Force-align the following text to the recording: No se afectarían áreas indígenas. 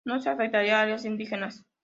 No 0.03 0.19
se 0.19 0.29
afectarían 0.31 0.79
áreas 0.81 1.05
indígenas. 1.05 1.63